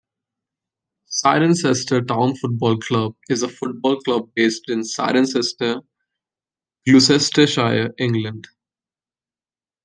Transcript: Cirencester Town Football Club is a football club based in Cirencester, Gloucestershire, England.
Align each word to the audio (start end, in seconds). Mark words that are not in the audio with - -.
Cirencester 1.09 2.01
Town 2.07 2.35
Football 2.35 2.79
Club 2.79 3.15
is 3.29 3.43
a 3.43 3.47
football 3.47 3.97
club 4.01 4.31
based 4.33 4.67
in 4.67 4.79
Cirencester, 4.79 5.83
Gloucestershire, 6.87 7.93
England. 7.99 8.47